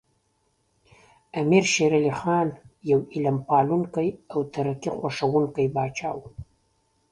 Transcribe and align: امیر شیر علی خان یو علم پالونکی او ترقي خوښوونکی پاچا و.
امیر 1.39 1.63
شیر 1.73 1.91
علی 1.99 2.13
خان 2.19 2.47
یو 2.89 2.99
علم 3.13 3.37
پالونکی 3.47 4.09
او 4.31 4.39
ترقي 4.53 4.89
خوښوونکی 4.97 5.67
پاچا 5.75 6.09
و. 6.15 6.19